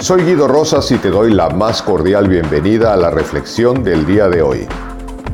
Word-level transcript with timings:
Soy 0.00 0.22
Guido 0.22 0.46
Rosas 0.46 0.92
y 0.92 0.98
te 0.98 1.10
doy 1.10 1.34
la 1.34 1.50
más 1.50 1.82
cordial 1.82 2.28
bienvenida 2.28 2.94
a 2.94 2.96
la 2.96 3.10
reflexión 3.10 3.82
del 3.82 4.06
día 4.06 4.28
de 4.28 4.42
hoy. 4.42 4.68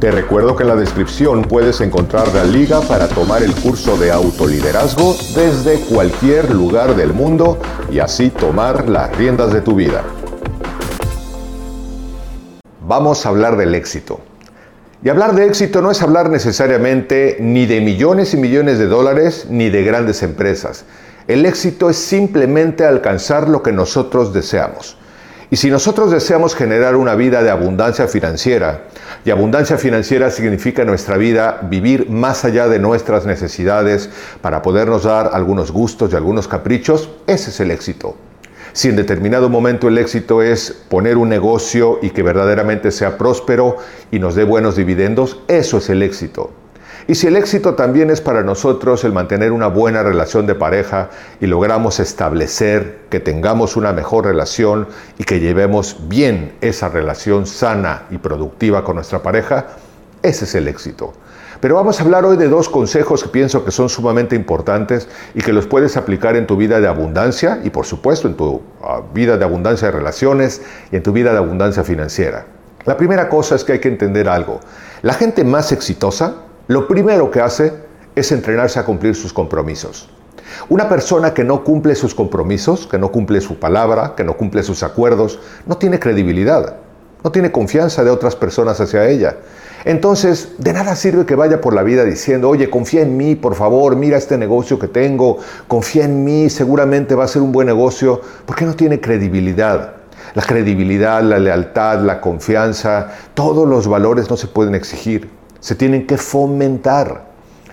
Te 0.01 0.11
recuerdo 0.11 0.57
que 0.57 0.63
en 0.63 0.71
la 0.71 0.77
descripción 0.77 1.43
puedes 1.43 1.83
encontrar 1.83 2.35
la 2.35 2.45
liga 2.45 2.81
para 2.81 3.07
tomar 3.07 3.43
el 3.43 3.55
curso 3.55 3.99
de 3.99 4.11
autoliderazgo 4.11 5.15
desde 5.35 5.81
cualquier 5.81 6.51
lugar 6.51 6.97
del 6.97 7.13
mundo 7.13 7.59
y 7.93 7.99
así 7.99 8.31
tomar 8.31 8.89
las 8.89 9.15
riendas 9.19 9.53
de 9.53 9.61
tu 9.61 9.75
vida. 9.75 10.03
Vamos 12.89 13.27
a 13.27 13.29
hablar 13.29 13.59
del 13.59 13.75
éxito. 13.75 14.21
Y 15.03 15.11
hablar 15.11 15.35
de 15.35 15.45
éxito 15.45 15.83
no 15.83 15.91
es 15.91 16.01
hablar 16.01 16.31
necesariamente 16.31 17.37
ni 17.39 17.67
de 17.67 17.83
millones 17.83 18.33
y 18.33 18.39
millones 18.39 18.79
de 18.79 18.87
dólares 18.87 19.47
ni 19.51 19.69
de 19.69 19.85
grandes 19.85 20.23
empresas. 20.23 20.87
El 21.27 21.47
éxito 21.47 21.89
es 21.89 21.97
simplemente 21.97 22.85
alcanzar 22.85 23.49
lo 23.49 23.63
que 23.63 23.73
nosotros 23.73 24.35
deseamos. 24.35 24.99
Y 25.51 25.57
si 25.57 25.71
nosotros 25.71 26.11
deseamos 26.11 26.55
generar 26.55 26.97
una 26.97 27.15
vida 27.15 27.43
de 27.43 27.51
abundancia 27.51 28.09
financiera, 28.09 28.85
y 29.25 29.31
abundancia 29.31 29.79
financiera 29.79 30.31
significa 30.31 30.83
en 30.83 30.89
nuestra 30.89 31.17
vida 31.17 31.61
vivir 31.63 32.11
más 32.11 32.45
allá 32.45 32.69
de 32.69 32.79
nuestras 32.79 33.25
necesidades 33.25 34.11
para 34.43 34.61
podernos 34.61 35.05
dar 35.05 35.31
algunos 35.33 35.71
gustos 35.71 36.13
y 36.13 36.17
algunos 36.17 36.47
caprichos, 36.47 37.09
ese 37.27 37.51
es 37.51 37.61
el 37.61 37.71
éxito. 37.71 38.17
Si 38.75 38.89
en 38.89 38.97
determinado 38.97 39.49
momento 39.49 39.89
el 39.89 39.97
éxito 39.97 40.43
es 40.43 40.73
poner 40.89 41.17
un 41.17 41.29
negocio 41.29 42.01
y 42.03 42.11
que 42.11 42.23
verdaderamente 42.23 42.91
sea 42.91 43.17
próspero 43.17 43.77
y 44.11 44.19
nos 44.19 44.35
dé 44.35 44.45
buenos 44.45 44.77
dividendos, 44.77 45.41
eso 45.49 45.79
es 45.79 45.89
el 45.89 46.03
éxito. 46.03 46.51
Y 47.07 47.17
si 47.17 47.27
el 47.27 47.37
éxito 47.37 47.75
también 47.75 48.09
es 48.09 48.23
para 48.23 48.43
nosotros 48.43 49.05
el 49.05 49.13
mantener 49.13 49.53
una 49.53 49.67
buena 49.67 50.03
relación 50.03 50.47
de 50.47 50.55
pareja 50.55 51.11
y 51.39 51.47
logramos 51.47 52.01
establecer 52.01 53.01
que 53.11 53.21
tengamos 53.21 53.77
una 53.77 53.93
mejor 53.93 54.25
relación 54.25 54.89
y 55.19 55.25
que 55.25 55.39
llevemos 55.39 56.09
bien 56.09 56.55
esa 56.63 56.89
relación 56.89 57.47
sana 57.47 58.05
y 58.11 58.17
productiva 58.17 58.85
con 58.85 58.97
nuestra 58.97 59.23
pareja, 59.23 59.67
ese 60.23 60.47
es 60.47 60.55
el 60.55 60.67
éxito. 60.67 61.13
Pero 61.61 61.75
vamos 61.75 62.01
a 62.01 62.05
hablar 62.05 62.25
hoy 62.25 62.39
de 62.39 62.49
dos 62.49 62.71
consejos 62.71 63.23
que 63.23 63.29
pienso 63.29 63.67
que 63.67 63.71
son 63.71 63.91
sumamente 63.91 64.35
importantes 64.35 65.07
y 65.35 65.43
que 65.43 65.53
los 65.53 65.67
puedes 65.67 65.99
aplicar 65.99 66.37
en 66.37 66.47
tu 66.47 66.57
vida 66.57 66.81
de 66.81 66.89
abundancia 66.89 67.61
y 67.65 67.69
por 67.69 67.85
supuesto 67.85 68.29
en 68.29 68.35
tu 68.35 68.63
ah, 68.83 69.03
vida 69.13 69.37
de 69.37 69.45
abundancia 69.45 69.89
de 69.89 69.93
relaciones 69.93 70.63
y 70.91 70.97
en 70.97 71.03
tu 71.03 71.13
vida 71.13 71.33
de 71.33 71.39
abundancia 71.39 71.85
financiera. 71.85 72.47
La 72.87 72.97
primera 72.97 73.29
cosa 73.29 73.55
es 73.55 73.65
que 73.65 73.73
hay 73.73 73.79
que 73.79 73.89
entender 73.89 74.29
algo. 74.29 74.61
La 75.03 75.15
gente 75.15 75.45
más 75.45 75.71
exitosa 75.73 76.44
lo 76.67 76.89
primero 76.89 77.31
que 77.31 77.43
hace 77.43 77.75
es 78.15 78.33
entrenarse 78.33 78.79
a 78.79 78.87
cumplir 78.87 79.15
sus 79.15 79.35
compromisos. 79.35 80.09
Una 80.71 80.89
persona 80.89 81.35
que 81.35 81.45
no 81.45 81.63
cumple 81.63 81.95
sus 81.95 82.15
compromisos, 82.15 82.87
que 82.87 82.99
no 82.99 83.13
cumple 83.13 83.43
su 83.43 83.59
palabra, 83.59 84.15
que 84.17 84.25
no 84.25 84.35
cumple 84.39 84.63
sus 84.63 84.83
acuerdos, 84.83 85.41
no 85.67 85.77
tiene 85.77 85.99
credibilidad, 85.99 86.77
no 87.23 87.31
tiene 87.31 87.53
confianza 87.53 88.03
de 88.03 88.11
otras 88.11 88.35
personas 88.35 88.81
hacia 88.81 89.07
ella. 89.07 89.37
Entonces, 89.85 90.53
de 90.57 90.73
nada 90.73 90.97
sirve 90.97 91.27
que 91.27 91.35
vaya 91.35 91.61
por 91.61 91.75
la 91.75 91.83
vida 91.83 92.03
diciendo, 92.03 92.49
oye, 92.49 92.71
confía 92.71 93.03
en 93.03 93.15
mí, 93.19 93.35
por 93.35 93.55
favor, 93.55 93.95
mira 93.97 94.17
este 94.17 94.39
negocio 94.39 94.79
que 94.79 94.89
tengo, 94.89 95.41
confía 95.69 96.05
en 96.05 96.25
mí, 96.25 96.49
seguramente 96.49 97.15
va 97.15 97.25
a 97.25 97.29
ser 97.29 97.43
un 97.43 97.53
buen 97.53 97.67
negocio, 97.67 98.23
porque 98.47 98.65
no 98.65 98.75
tiene 98.75 99.03
credibilidad. 99.03 99.97
La 100.35 100.43
credibilidad, 100.43 101.23
la 101.23 101.39
lealtad, 101.39 102.01
la 102.01 102.23
confianza, 102.23 103.13
todos 103.35 103.69
los 103.69 103.87
valores 103.87 104.31
no 104.31 104.39
se 104.39 104.47
pueden 104.47 104.75
exigir 104.75 105.44
se 105.65 105.75
tienen 105.75 106.07
que 106.07 106.19
fomentar. 106.19 107.25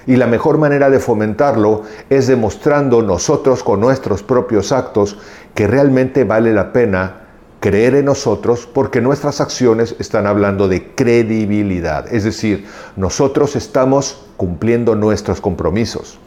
Y 0.08 0.16
la 0.16 0.26
mejor 0.26 0.58
manera 0.58 0.90
de 0.90 1.02
fomentarlo 1.02 1.84
es 2.10 2.26
demostrando 2.26 3.02
nosotros 3.02 3.64
con 3.64 3.82
nuestros 3.82 4.24
propios 4.24 4.72
actos 4.72 5.18
que 5.54 5.68
realmente 5.68 6.24
vale 6.24 6.54
la 6.54 6.72
pena 6.72 7.24
creer 7.60 7.96
en 7.96 8.06
nosotros 8.06 8.66
porque 8.66 9.02
nuestras 9.02 9.42
acciones 9.42 9.98
están 10.00 10.26
hablando 10.26 10.70
de 10.70 10.96
credibilidad. 10.96 12.06
Es 12.14 12.24
decir, 12.24 12.66
nosotros 12.96 13.58
estamos 13.58 14.26
cumpliendo 14.38 14.96
nuestros 14.96 15.42
compromisos. 15.42 16.18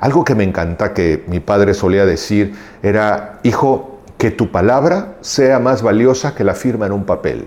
Algo 0.00 0.24
que 0.24 0.34
me 0.34 0.44
encanta 0.44 0.94
que 0.94 1.22
mi 1.26 1.38
padre 1.38 1.74
solía 1.74 2.06
decir 2.06 2.54
era, 2.82 3.40
hijo, 3.42 4.00
que 4.16 4.30
tu 4.30 4.50
palabra 4.50 5.16
sea 5.20 5.58
más 5.58 5.82
valiosa 5.82 6.34
que 6.34 6.44
la 6.44 6.54
firma 6.54 6.86
en 6.86 6.92
un 6.92 7.04
papel. 7.04 7.46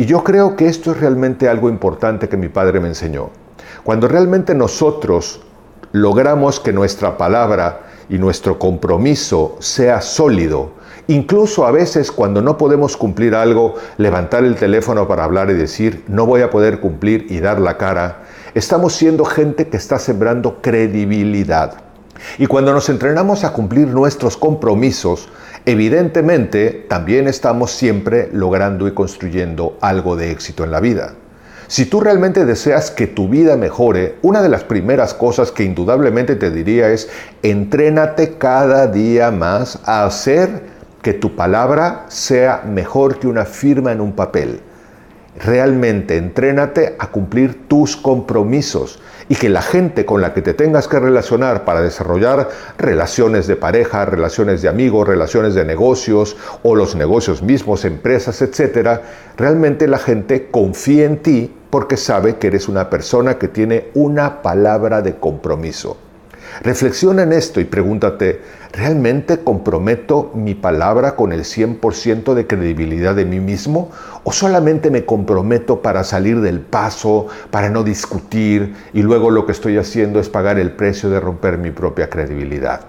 Y 0.00 0.06
yo 0.06 0.24
creo 0.24 0.56
que 0.56 0.66
esto 0.66 0.92
es 0.92 0.98
realmente 0.98 1.46
algo 1.46 1.68
importante 1.68 2.30
que 2.30 2.38
mi 2.38 2.48
padre 2.48 2.80
me 2.80 2.88
enseñó. 2.88 3.28
Cuando 3.84 4.08
realmente 4.08 4.54
nosotros 4.54 5.42
logramos 5.92 6.58
que 6.58 6.72
nuestra 6.72 7.18
palabra 7.18 7.82
y 8.08 8.16
nuestro 8.16 8.58
compromiso 8.58 9.58
sea 9.58 10.00
sólido, 10.00 10.70
incluso 11.08 11.66
a 11.66 11.70
veces 11.70 12.10
cuando 12.10 12.40
no 12.40 12.56
podemos 12.56 12.96
cumplir 12.96 13.34
algo, 13.34 13.74
levantar 13.98 14.42
el 14.44 14.56
teléfono 14.56 15.06
para 15.06 15.24
hablar 15.24 15.50
y 15.50 15.54
decir, 15.54 16.02
no 16.08 16.24
voy 16.24 16.40
a 16.40 16.48
poder 16.48 16.80
cumplir 16.80 17.26
y 17.28 17.40
dar 17.40 17.60
la 17.60 17.76
cara, 17.76 18.22
estamos 18.54 18.94
siendo 18.94 19.26
gente 19.26 19.68
que 19.68 19.76
está 19.76 19.98
sembrando 19.98 20.62
credibilidad. 20.62 21.89
Y 22.38 22.46
cuando 22.46 22.72
nos 22.72 22.88
entrenamos 22.88 23.44
a 23.44 23.52
cumplir 23.52 23.88
nuestros 23.88 24.36
compromisos, 24.36 25.28
evidentemente 25.66 26.86
también 26.88 27.28
estamos 27.28 27.70
siempre 27.70 28.28
logrando 28.32 28.88
y 28.88 28.92
construyendo 28.92 29.76
algo 29.80 30.16
de 30.16 30.30
éxito 30.30 30.64
en 30.64 30.70
la 30.70 30.80
vida. 30.80 31.14
Si 31.68 31.86
tú 31.86 32.00
realmente 32.00 32.44
deseas 32.44 32.90
que 32.90 33.06
tu 33.06 33.28
vida 33.28 33.56
mejore, 33.56 34.16
una 34.22 34.42
de 34.42 34.48
las 34.48 34.64
primeras 34.64 35.14
cosas 35.14 35.52
que 35.52 35.62
indudablemente 35.62 36.34
te 36.34 36.50
diría 36.50 36.88
es, 36.88 37.08
entrénate 37.42 38.38
cada 38.38 38.88
día 38.88 39.30
más 39.30 39.78
a 39.84 40.04
hacer 40.04 40.62
que 41.00 41.12
tu 41.12 41.36
palabra 41.36 42.06
sea 42.08 42.62
mejor 42.66 43.20
que 43.20 43.28
una 43.28 43.44
firma 43.44 43.92
en 43.92 44.00
un 44.00 44.12
papel. 44.12 44.60
Realmente 45.38 46.16
entrénate 46.16 46.96
a 46.98 47.06
cumplir 47.10 47.68
tus 47.68 47.96
compromisos 47.96 49.00
y 49.28 49.36
que 49.36 49.48
la 49.48 49.62
gente 49.62 50.04
con 50.04 50.20
la 50.20 50.34
que 50.34 50.42
te 50.42 50.54
tengas 50.54 50.88
que 50.88 50.98
relacionar 50.98 51.64
para 51.64 51.82
desarrollar 51.82 52.48
relaciones 52.78 53.46
de 53.46 53.54
pareja, 53.54 54.04
relaciones 54.04 54.60
de 54.60 54.68
amigos, 54.68 55.06
relaciones 55.06 55.54
de 55.54 55.64
negocios 55.64 56.36
o 56.64 56.74
los 56.74 56.96
negocios 56.96 57.42
mismos, 57.42 57.84
empresas, 57.84 58.42
etcétera, 58.42 59.02
realmente 59.36 59.86
la 59.86 59.98
gente 59.98 60.48
confía 60.50 61.04
en 61.04 61.18
ti 61.18 61.54
porque 61.70 61.96
sabe 61.96 62.36
que 62.36 62.48
eres 62.48 62.68
una 62.68 62.90
persona 62.90 63.38
que 63.38 63.46
tiene 63.46 63.90
una 63.94 64.42
palabra 64.42 65.00
de 65.00 65.14
compromiso. 65.14 66.09
Reflexiona 66.62 67.22
en 67.22 67.32
esto 67.32 67.60
y 67.60 67.64
pregúntate, 67.64 68.42
¿realmente 68.72 69.38
comprometo 69.38 70.30
mi 70.34 70.54
palabra 70.54 71.16
con 71.16 71.32
el 71.32 71.44
100% 71.44 72.34
de 72.34 72.46
credibilidad 72.46 73.14
de 73.14 73.24
mí 73.24 73.40
mismo? 73.40 73.90
¿O 74.24 74.32
solamente 74.32 74.90
me 74.90 75.06
comprometo 75.06 75.80
para 75.80 76.04
salir 76.04 76.40
del 76.40 76.60
paso, 76.60 77.28
para 77.50 77.70
no 77.70 77.82
discutir 77.82 78.74
y 78.92 79.02
luego 79.02 79.30
lo 79.30 79.46
que 79.46 79.52
estoy 79.52 79.78
haciendo 79.78 80.20
es 80.20 80.28
pagar 80.28 80.58
el 80.58 80.72
precio 80.72 81.08
de 81.08 81.20
romper 81.20 81.56
mi 81.56 81.70
propia 81.70 82.10
credibilidad? 82.10 82.82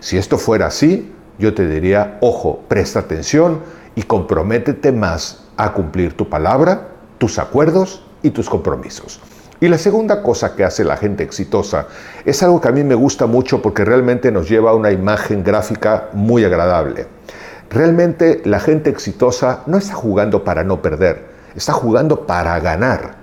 Si 0.00 0.16
esto 0.16 0.38
fuera 0.38 0.66
así, 0.66 1.12
yo 1.38 1.54
te 1.54 1.66
diría, 1.66 2.18
ojo, 2.20 2.64
presta 2.68 3.00
atención 3.00 3.60
y 3.94 4.02
comprométete 4.02 4.92
más 4.92 5.44
a 5.56 5.72
cumplir 5.72 6.16
tu 6.16 6.28
palabra, 6.28 6.88
tus 7.18 7.38
acuerdos 7.38 8.04
y 8.22 8.30
tus 8.30 8.48
compromisos. 8.48 9.20
Y 9.60 9.66
la 9.66 9.78
segunda 9.78 10.22
cosa 10.22 10.54
que 10.54 10.64
hace 10.64 10.84
la 10.84 10.96
gente 10.96 11.24
exitosa 11.24 11.86
es 12.24 12.42
algo 12.44 12.60
que 12.60 12.68
a 12.68 12.72
mí 12.72 12.84
me 12.84 12.94
gusta 12.94 13.26
mucho 13.26 13.60
porque 13.60 13.84
realmente 13.84 14.30
nos 14.30 14.48
lleva 14.48 14.70
a 14.70 14.74
una 14.74 14.92
imagen 14.92 15.42
gráfica 15.42 16.10
muy 16.12 16.44
agradable. 16.44 17.06
Realmente 17.68 18.40
la 18.44 18.60
gente 18.60 18.88
exitosa 18.88 19.62
no 19.66 19.76
está 19.76 19.94
jugando 19.94 20.44
para 20.44 20.62
no 20.62 20.80
perder, 20.80 21.26
está 21.56 21.72
jugando 21.72 22.24
para 22.24 22.58
ganar. 22.60 23.16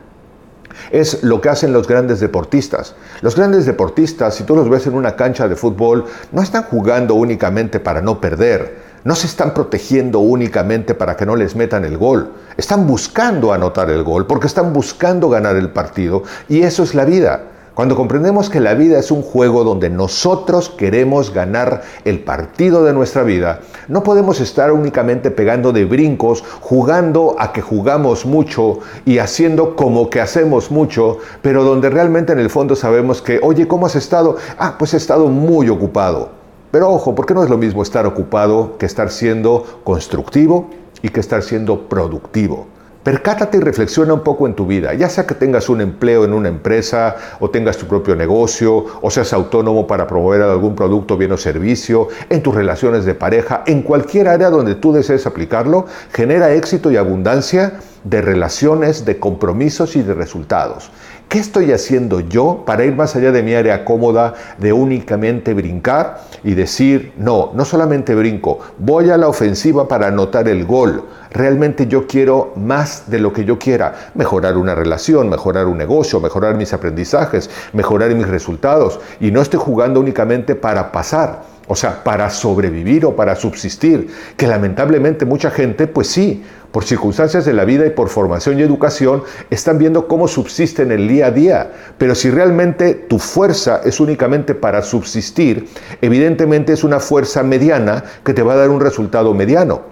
Es 0.92 1.24
lo 1.24 1.40
que 1.40 1.48
hacen 1.48 1.72
los 1.72 1.88
grandes 1.88 2.20
deportistas. 2.20 2.96
Los 3.22 3.38
grandes 3.38 3.66
deportistas, 3.66 4.36
si 4.36 4.44
tú 4.44 4.58
los 4.58 4.70
ves 4.70 4.86
en 4.88 4.96
una 4.96 5.16
cancha 5.16 5.48
de 5.48 5.56
fútbol, 5.56 6.06
no 6.34 6.42
están 6.42 6.64
jugando 6.64 7.16
únicamente 7.16 7.80
para 7.80 8.02
no 8.02 8.20
perder, 8.20 8.85
no 9.06 9.16
se 9.16 9.28
están 9.28 9.54
protegiendo 9.54 10.20
únicamente 10.20 10.96
para 10.96 11.16
que 11.16 11.28
no 11.28 11.36
les 11.36 11.56
metan 11.56 11.86
el 11.86 11.98
gol. 11.98 12.32
Están 12.58 12.88
buscando 12.88 13.54
anotar 13.54 13.90
el 13.92 14.04
gol 14.04 14.26
porque 14.26 14.48
están 14.48 14.74
buscando 14.74 15.30
ganar 15.30 15.56
el 15.56 15.70
partido 15.70 16.24
y 16.50 16.64
eso 16.64 16.82
es 16.82 16.96
la 16.96 17.06
vida. 17.06 17.44
Cuando 17.76 17.96
comprendemos 17.96 18.50
que 18.50 18.62
la 18.62 18.74
vida 18.74 18.98
es 18.98 19.12
un 19.12 19.22
juego 19.22 19.64
donde 19.64 19.92
nosotros 19.92 20.70
queremos 20.70 21.32
ganar 21.32 21.84
el 22.04 22.24
partido 22.24 22.84
de 22.84 22.94
nuestra 22.94 23.22
vida, 23.22 23.60
no 23.90 24.02
podemos 24.02 24.40
estar 24.40 24.72
únicamente 24.72 25.30
pegando 25.30 25.72
de 25.72 25.86
brincos, 25.86 26.44
jugando 26.62 27.36
a 27.38 27.54
que 27.54 27.62
jugamos 27.62 28.26
mucho 28.26 28.80
y 29.06 29.20
haciendo 29.20 29.76
como 29.76 30.10
que 30.10 30.22
hacemos 30.22 30.72
mucho, 30.72 31.20
pero 31.44 31.64
donde 31.64 31.92
realmente 31.92 32.34
en 32.34 32.40
el 32.40 32.50
fondo 32.50 32.76
sabemos 32.76 33.22
que, 33.22 33.40
oye, 33.44 33.68
¿cómo 33.68 33.86
has 33.86 33.98
estado? 33.98 34.38
Ah, 34.58 34.78
pues 34.80 34.96
he 34.96 34.98
estado 34.98 35.28
muy 35.28 35.70
ocupado. 35.70 36.45
Pero 36.76 36.92
ojo, 36.92 37.16
porque 37.16 37.34
no 37.34 37.42
es 37.42 37.50
lo 37.50 37.58
mismo 37.58 37.84
estar 37.84 38.06
ocupado 38.06 38.78
que 38.78 38.86
estar 38.86 39.10
siendo 39.10 39.80
constructivo 39.86 40.70
y 41.02 41.08
que 41.08 41.22
estar 41.22 41.42
siendo 41.42 41.88
productivo. 41.88 42.68
Percátate 43.02 43.56
y 43.56 43.62
reflexiona 43.62 44.14
un 44.14 44.26
poco 44.26 44.46
en 44.46 44.56
tu 44.56 44.68
vida, 44.68 44.94
ya 44.94 45.08
sea 45.08 45.26
que 45.26 45.36
tengas 45.36 45.70
un 45.70 45.80
empleo 45.80 46.26
en 46.26 46.34
una 46.34 46.50
empresa 46.50 47.16
o 47.40 47.50
tengas 47.50 47.78
tu 47.78 47.86
propio 47.86 48.14
negocio 48.18 48.88
o 49.02 49.10
seas 49.10 49.32
autónomo 49.32 49.88
para 49.88 50.06
promover 50.06 50.42
algún 50.42 50.76
producto, 50.76 51.16
bien 51.16 51.32
o 51.32 51.38
servicio, 51.38 52.10
en 52.30 52.44
tus 52.44 52.54
relaciones 52.54 53.06
de 53.06 53.16
pareja, 53.16 53.64
en 53.68 53.82
cualquier 53.82 54.28
área 54.28 54.50
donde 54.50 54.76
tú 54.76 54.92
desees 54.92 55.26
aplicarlo, 55.26 55.86
genera 56.12 56.52
éxito 56.52 56.92
y 56.92 56.98
abundancia 56.98 57.80
de 58.04 58.22
relaciones, 58.22 59.06
de 59.06 59.18
compromisos 59.18 59.96
y 59.96 60.02
de 60.02 60.14
resultados. 60.14 60.92
¿Qué 61.28 61.40
estoy 61.40 61.72
haciendo 61.72 62.20
yo 62.20 62.64
para 62.66 62.86
ir 62.86 62.96
más 62.96 63.16
allá 63.16 63.32
de 63.32 63.42
mi 63.42 63.56
área 63.56 63.84
cómoda 63.84 64.36
de 64.60 64.72
únicamente 64.72 65.56
brincar 65.56 66.22
y 66.44 66.54
decir, 66.54 67.14
no, 67.18 67.52
no 67.56 67.66
solamente 67.66 68.14
brinco, 68.14 68.60
voy 68.78 69.10
a 69.10 69.18
la 69.18 69.28
ofensiva 69.28 69.88
para 69.88 70.08
anotar 70.08 70.48
el 70.48 70.66
gol? 70.66 71.04
Realmente 71.32 71.88
yo 71.88 72.06
quiero 72.06 72.54
más 72.56 73.10
de 73.10 73.20
lo 73.20 73.34
que 73.34 73.44
yo 73.44 73.58
quiera, 73.58 74.12
mejorar 74.14 74.56
una 74.56 74.76
relación, 74.76 75.28
mejorar 75.28 75.66
un 75.66 75.80
negocio, 75.80 76.20
mejorar 76.20 76.56
mis 76.56 76.74
aprendizajes, 76.74 77.50
mejorar 77.74 78.14
mis 78.14 78.28
resultados. 78.28 79.00
Y 79.20 79.32
no 79.32 79.42
estoy 79.42 79.60
jugando 79.60 80.00
únicamente 80.00 80.54
para 80.54 80.92
pasar 80.92 81.55
o 81.68 81.76
sea, 81.76 82.04
para 82.04 82.30
sobrevivir 82.30 83.06
o 83.06 83.16
para 83.16 83.36
subsistir, 83.36 84.08
que 84.38 84.48
lamentablemente 84.48 85.26
mucha 85.26 85.50
gente, 85.50 85.88
pues 85.88 86.08
sí, 86.08 86.44
por 86.72 86.84
circunstancias 86.84 87.46
de 87.46 87.54
la 87.54 87.66
vida 87.66 87.86
y 87.86 87.92
por 87.92 88.10
formación 88.10 88.60
y 88.60 88.62
educación, 88.62 89.24
están 89.50 89.78
viendo 89.78 90.08
cómo 90.08 90.28
subsisten 90.28 90.92
el 90.92 91.08
día 91.08 91.28
a 91.28 91.32
día. 91.32 91.72
Pero 91.98 92.16
si 92.16 92.30
realmente 92.30 92.94
tu 92.94 93.18
fuerza 93.18 93.82
es 93.86 94.00
únicamente 94.00 94.54
para 94.54 94.82
subsistir, 94.82 95.68
evidentemente 96.02 96.74
es 96.74 96.84
una 96.84 97.00
fuerza 97.00 97.44
mediana 97.44 98.04
que 98.24 98.34
te 98.34 98.44
va 98.44 98.54
a 98.54 98.58
dar 98.58 98.70
un 98.70 98.82
resultado 98.82 99.34
mediano. 99.34 99.84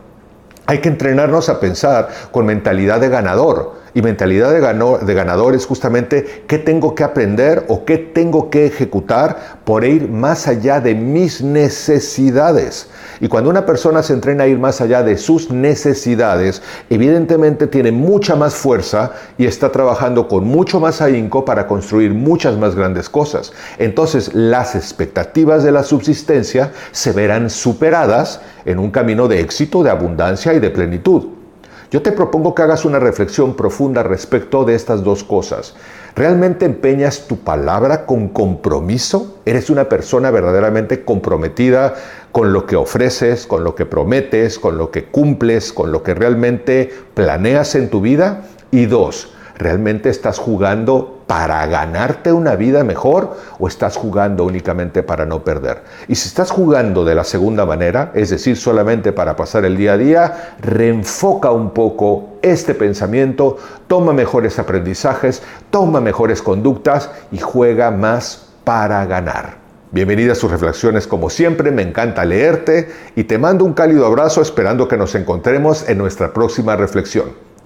Hay 0.65 0.79
que 0.79 0.89
entrenarnos 0.89 1.49
a 1.49 1.59
pensar 1.59 2.09
con 2.31 2.45
mentalidad 2.45 2.99
de 2.99 3.09
ganador. 3.09 3.82
Y 3.95 4.01
mentalidad 4.01 4.51
de, 4.51 5.13
ganador 5.13 5.53
es 5.53 5.67
justamente 5.67 6.43
qué 6.47 6.57
tengo 6.57 6.95
que 6.95 7.03
aprender 7.03 7.65
o 7.67 7.85
qué 7.85 7.99
tengo 7.99 8.49
que 8.49 8.65
ejecutar 8.65 9.59
por 9.65 9.85
ir 9.85 10.09
más 10.09 10.47
allá 10.47 10.79
de 10.79 10.95
mis 10.95 11.43
necesidades. 11.43 12.89
Y 13.21 13.27
cuando 13.27 13.51
una 13.51 13.67
persona 13.67 14.01
se 14.01 14.13
entrena 14.13 14.45
a 14.45 14.47
ir 14.47 14.57
más 14.57 14.81
allá 14.81 15.03
de 15.03 15.15
sus 15.17 15.51
necesidades, 15.51 16.63
evidentemente 16.89 17.67
tiene 17.67 17.91
mucha 17.91 18.35
más 18.35 18.55
fuerza 18.55 19.11
y 19.37 19.45
está 19.45 19.71
trabajando 19.71 20.27
con 20.27 20.43
mucho 20.43 20.79
más 20.79 20.99
ahínco 20.99 21.45
para 21.45 21.67
construir 21.67 22.15
muchas 22.15 22.57
más 22.57 22.75
grandes 22.75 23.09
cosas. 23.09 23.53
Entonces 23.77 24.33
las 24.33 24.73
expectativas 24.73 25.63
de 25.63 25.71
la 25.71 25.83
subsistencia 25.83 26.71
se 26.91 27.11
verán 27.11 27.51
superadas 27.51 28.41
en 28.65 28.79
un 28.79 28.89
camino 28.89 29.27
de 29.27 29.39
éxito, 29.39 29.83
de 29.83 29.91
abundancia 29.91 30.51
y 30.55 30.59
de 30.59 30.71
plenitud. 30.71 31.42
Yo 31.93 32.01
te 32.01 32.11
propongo 32.11 32.55
que 32.55 32.63
hagas 32.63 32.85
una 32.85 32.97
reflexión 32.97 33.55
profunda 33.55 34.01
respecto 34.01 34.65
de 34.65 34.73
estas 34.73 35.03
dos 35.03 35.23
cosas. 35.23 35.75
¿Realmente 36.15 36.65
empeñas 36.65 37.27
tu 37.27 37.37
palabra 37.37 38.07
con 38.07 38.29
compromiso? 38.29 39.37
¿Eres 39.45 39.69
una 39.69 39.89
persona 39.89 40.31
verdaderamente 40.31 41.05
comprometida 41.05 41.93
con 42.31 42.51
lo 42.51 42.65
que 42.65 42.77
ofreces, 42.77 43.45
con 43.45 43.63
lo 43.63 43.75
que 43.75 43.85
prometes, 43.85 44.57
con 44.57 44.79
lo 44.79 44.89
que 44.89 45.05
cumples, 45.05 45.71
con 45.71 45.91
lo 45.91 46.01
que 46.01 46.15
realmente 46.15 46.91
planeas 47.13 47.75
en 47.75 47.91
tu 47.91 48.01
vida? 48.01 48.41
Y 48.71 48.87
dos, 48.87 49.31
¿realmente 49.57 50.09
estás 50.09 50.39
jugando 50.39 51.23
para 51.27 51.65
ganarte 51.65 52.31
una 52.31 52.55
vida 52.55 52.83
mejor 52.83 53.37
o 53.59 53.67
estás 53.67 53.97
jugando 53.97 54.43
únicamente 54.43 55.03
para 55.03 55.25
no 55.25 55.43
perder? 55.43 55.83
Y 56.07 56.15
si 56.15 56.27
estás 56.27 56.51
jugando 56.51 57.05
de 57.05 57.15
la 57.15 57.23
segunda 57.23 57.65
manera, 57.65 58.11
es 58.13 58.29
decir, 58.29 58.57
solamente 58.57 59.11
para 59.11 59.35
pasar 59.35 59.65
el 59.65 59.77
día 59.77 59.93
a 59.93 59.97
día, 59.97 60.55
reenfoca 60.61 61.51
un 61.51 61.71
poco 61.71 62.37
este 62.41 62.73
pensamiento, 62.73 63.57
toma 63.87 64.13
mejores 64.13 64.59
aprendizajes, 64.59 65.41
toma 65.69 66.01
mejores 66.01 66.41
conductas 66.41 67.09
y 67.31 67.39
juega 67.39 67.91
más 67.91 68.49
para 68.63 69.05
ganar. 69.05 69.63
Bienvenida 69.91 70.31
a 70.31 70.35
sus 70.35 70.49
reflexiones 70.49 71.05
como 71.05 71.29
siempre, 71.29 71.69
me 71.69 71.83
encanta 71.83 72.25
leerte 72.25 72.91
y 73.15 73.25
te 73.25 73.37
mando 73.37 73.63
un 73.63 73.73
cálido 73.73 74.07
abrazo 74.07 74.41
esperando 74.41 74.87
que 74.87 74.97
nos 74.97 75.13
encontremos 75.13 75.87
en 75.87 75.99
nuestra 75.99 76.33
próxima 76.33 76.75
reflexión. 76.75 77.52